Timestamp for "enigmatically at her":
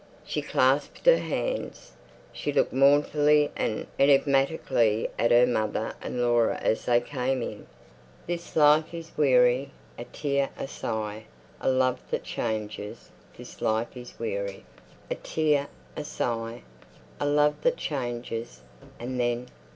3.99-5.45